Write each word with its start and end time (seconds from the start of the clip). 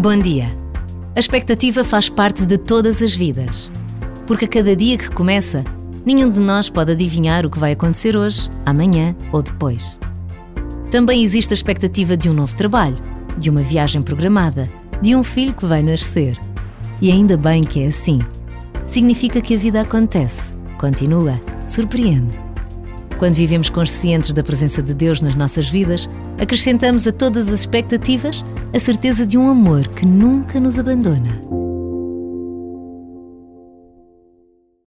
Bom 0.00 0.16
dia. 0.16 0.56
A 1.16 1.18
expectativa 1.18 1.82
faz 1.82 2.08
parte 2.08 2.46
de 2.46 2.56
todas 2.56 3.02
as 3.02 3.16
vidas. 3.16 3.68
Porque 4.28 4.44
a 4.44 4.48
cada 4.48 4.76
dia 4.76 4.96
que 4.96 5.10
começa, 5.10 5.64
nenhum 6.06 6.30
de 6.30 6.38
nós 6.38 6.70
pode 6.70 6.92
adivinhar 6.92 7.44
o 7.44 7.50
que 7.50 7.58
vai 7.58 7.72
acontecer 7.72 8.16
hoje, 8.16 8.48
amanhã 8.64 9.16
ou 9.32 9.42
depois. 9.42 9.98
Também 10.88 11.24
existe 11.24 11.52
a 11.52 11.56
expectativa 11.56 12.16
de 12.16 12.30
um 12.30 12.32
novo 12.32 12.54
trabalho, 12.54 12.96
de 13.38 13.50
uma 13.50 13.60
viagem 13.60 14.00
programada, 14.00 14.70
de 15.02 15.16
um 15.16 15.24
filho 15.24 15.52
que 15.52 15.66
vai 15.66 15.82
nascer. 15.82 16.38
E 17.02 17.10
ainda 17.10 17.36
bem 17.36 17.64
que 17.64 17.82
é 17.82 17.88
assim. 17.88 18.20
Significa 18.86 19.40
que 19.40 19.56
a 19.56 19.58
vida 19.58 19.80
acontece, 19.80 20.52
continua, 20.78 21.40
surpreende. 21.66 22.38
Quando 23.18 23.34
vivemos 23.34 23.68
conscientes 23.68 24.32
da 24.32 24.44
presença 24.44 24.80
de 24.80 24.94
Deus 24.94 25.20
nas 25.20 25.34
nossas 25.34 25.68
vidas, 25.68 26.08
acrescentamos 26.40 27.04
a 27.08 27.10
todas 27.10 27.48
as 27.48 27.54
expectativas 27.54 28.44
a 28.72 28.78
certeza 28.78 29.26
de 29.26 29.38
um 29.38 29.48
amor 29.50 29.88
que 29.88 30.06
nunca 30.06 30.60
nos 30.60 30.78
abandona. 30.78 31.57